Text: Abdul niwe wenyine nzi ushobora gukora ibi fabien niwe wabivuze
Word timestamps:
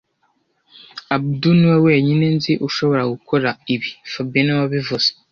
Abdul 1.15 1.53
niwe 1.57 1.77
wenyine 1.87 2.25
nzi 2.35 2.53
ushobora 2.67 3.03
gukora 3.13 3.49
ibi 3.73 3.89
fabien 4.11 4.43
niwe 4.45 4.59
wabivuze 4.63 5.09